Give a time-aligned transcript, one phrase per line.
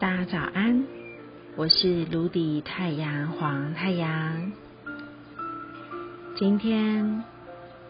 [0.00, 0.86] 大家早安，
[1.56, 4.52] 我是卢迪太阳黄太阳。
[6.36, 7.24] 今天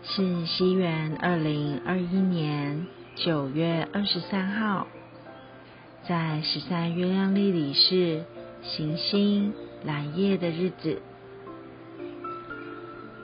[0.03, 4.87] 是西元二零二一年九月二十三号，
[6.09, 8.25] 在十三月亮历里是
[8.63, 9.53] 行星
[9.85, 11.03] 蓝夜的日子。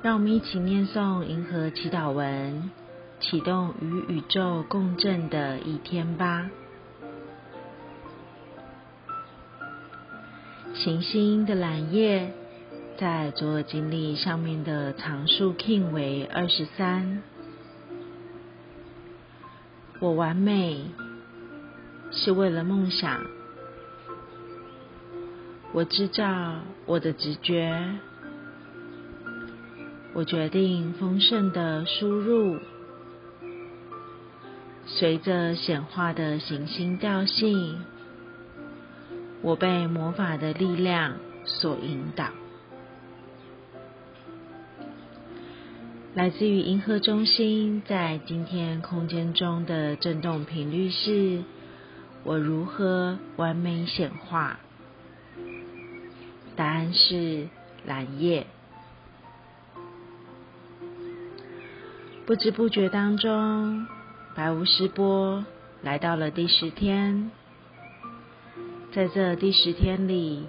[0.02, 2.70] 让我们一起念诵银河祈祷文，
[3.18, 6.50] 启动与宇宙共振的一天吧。
[10.84, 12.34] 行星的蓝夜
[12.98, 17.22] 在左耳经历上面的常数 king 为二十三。
[19.98, 20.84] 我完美
[22.10, 23.22] 是为了梦想。
[25.72, 27.98] 我知道我的直觉。
[30.12, 32.58] 我决定丰盛的输入，
[34.84, 37.82] 随着显化的行星调性，
[39.44, 42.30] 我被魔法的力量所引导。
[46.14, 51.42] 来自于银河中心在今天空间中的振动频率是：
[52.22, 54.56] 我如何完美显化？
[56.56, 57.48] 答案是
[57.84, 58.46] 蓝夜。
[62.24, 63.86] 不知不觉当中，
[64.34, 65.44] 白无师波
[65.82, 67.30] 来到了第十天。
[68.94, 70.46] 在这第十天里，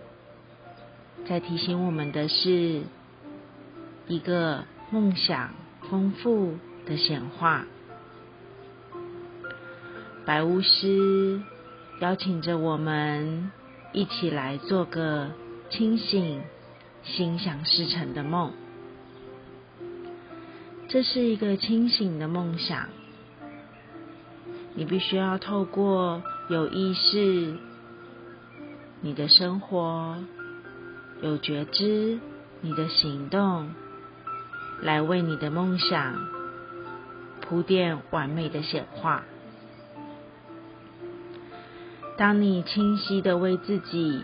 [1.27, 2.83] 在提醒我们的是
[4.07, 5.55] 一个梦想
[5.89, 6.53] 丰富
[6.85, 7.65] 的显化。
[10.27, 11.41] 白巫师
[12.01, 13.51] 邀请着我们
[13.93, 15.31] 一起来做个
[15.71, 16.39] 清醒、
[17.03, 18.53] 心想事成的梦。
[20.87, 22.89] 这是一个清醒的梦想，
[24.75, 27.57] 你必须要透过有意识、
[29.01, 30.17] 你的生活、
[31.21, 32.19] 有觉知、
[32.61, 33.69] 你的行动，
[34.81, 36.27] 来为你的梦想
[37.41, 39.23] 铺垫完美的显化。
[42.17, 44.23] 当你清晰的为自己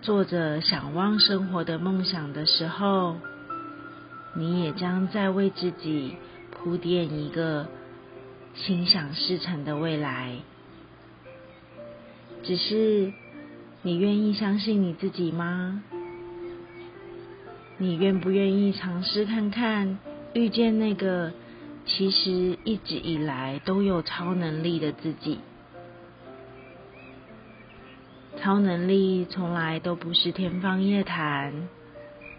[0.00, 3.16] 做着想望生活的梦想的时候，
[4.34, 6.16] 你也将在为自己
[6.50, 7.66] 铺垫一个
[8.54, 10.36] 心想事成的未来。
[12.42, 13.12] 只是
[13.82, 15.82] 你愿意相信你自己吗？
[17.76, 19.98] 你愿不愿意尝试看看，
[20.34, 21.32] 遇见那个
[21.86, 25.38] 其实一直以来都有超能力的自己？
[28.40, 31.52] 超能力从来都不是天方夜谭，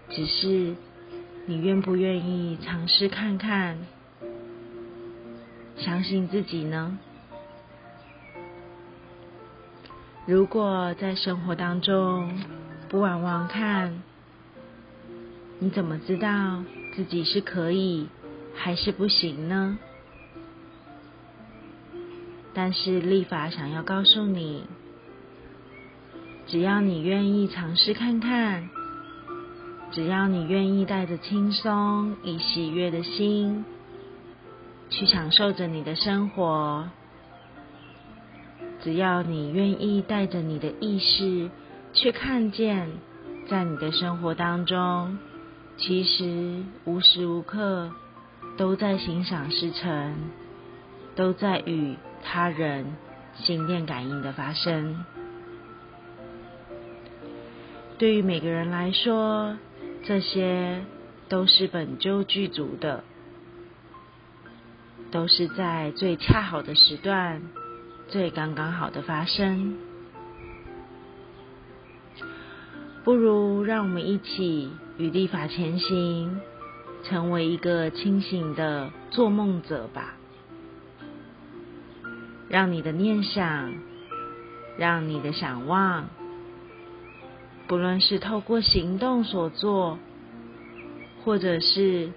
[0.10, 0.76] 只是。
[1.46, 3.80] 你愿不愿意尝试看看？
[5.78, 7.00] 相信自己呢？
[10.30, 12.32] 如果在生活当中
[12.88, 14.04] 不往往看，
[15.58, 16.64] 你怎么知道
[16.96, 18.08] 自己是可以
[18.54, 19.80] 还是不行呢？
[22.54, 24.66] 但是立法想要告诉你，
[26.46, 28.70] 只要你愿意尝试看看。
[29.92, 33.66] 只要你愿意带着轻松、以喜悦的心
[34.92, 36.88] 去享受着你的生活，
[38.82, 41.50] 只要你愿意带着你的意识
[41.94, 42.90] 去看见，
[43.48, 45.18] 在你的生活当中，
[45.78, 47.92] 其实无时无刻
[48.58, 50.16] 都在心想事成，
[51.16, 52.96] 都在与他人
[53.36, 55.04] 心电感应的发生。
[57.98, 59.58] 对于每个人来说，
[60.06, 60.86] 这些
[61.28, 63.04] 都是本就具足的，
[65.12, 67.42] 都是在最恰好的时段、
[68.10, 69.78] 最刚刚好的发生。
[73.04, 76.42] 不如让我们一起与立法前行，
[77.04, 80.16] 成为一个清醒的做梦者吧。
[82.50, 83.74] 让你的念想，
[84.78, 86.08] 让你的想望。
[87.68, 90.00] 不论是透过行动所做，
[91.24, 92.12] 或者是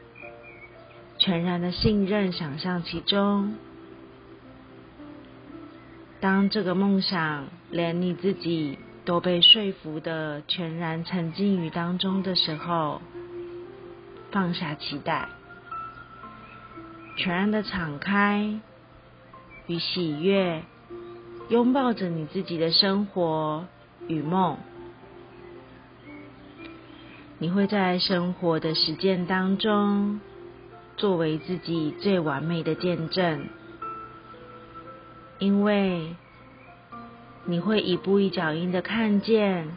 [1.19, 3.55] 全然的信任、想象其中，
[6.23, 13.03] 当这个梦想连你自己都被说服的全然沉浸于当中的时候，
[14.31, 15.29] 放下期待，
[17.17, 18.61] 全然的敞开
[19.67, 20.63] 与喜悦，
[21.49, 23.67] 拥抱着你自己的生活
[24.07, 24.59] 与梦。
[27.39, 30.21] 你会在生活的实践当中，
[30.97, 33.49] 作为自己最完美的见证，
[35.39, 36.15] 因为
[37.45, 39.69] 你会一步一脚印的看见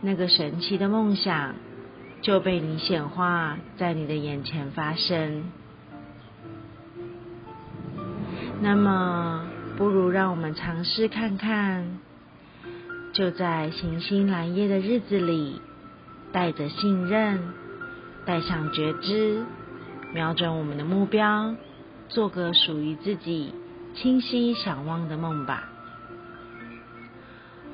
[0.00, 1.54] 那个神奇的梦想
[2.22, 5.44] 就被你显化在你的眼前发生。
[8.62, 11.98] 那么，不如让我们尝试看看，
[13.14, 15.62] 就在行星蓝夜的日子里，
[16.30, 17.40] 带着信任，
[18.26, 19.44] 带上觉知，
[20.12, 21.54] 瞄准我们的目标，
[22.10, 23.54] 做个属于自己
[23.94, 25.68] 清晰想望的梦吧。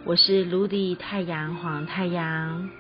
[0.05, 2.71] 我是卢迪太阳黄太阳，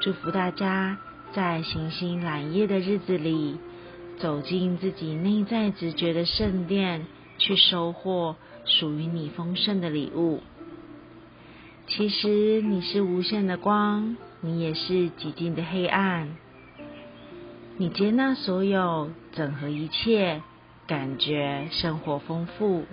[0.00, 0.98] 祝福大家
[1.32, 3.58] 在行星揽夜的日子里，
[4.18, 7.06] 走进自己内在直觉的圣殿，
[7.38, 10.42] 去收获属于你丰盛的礼物。
[11.88, 16.36] 其实你是无限的光，你也是极尽的黑暗。
[17.78, 20.42] 你接纳所有，整合一切，
[20.86, 22.84] 感觉生活丰富。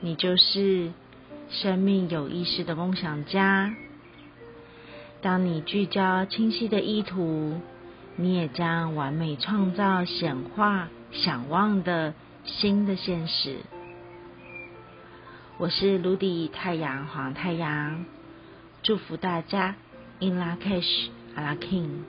[0.00, 0.92] 你就是。
[1.52, 3.74] 生命有意识的梦想家，
[5.20, 7.60] 当你聚焦清晰的意图，
[8.14, 12.14] 你也将完美创造显化想望的
[12.44, 13.56] 新的现实。
[15.58, 18.04] 我是卢迪太阳黄太阳，
[18.84, 19.74] 祝福大家
[20.20, 22.04] In La Cash A La King。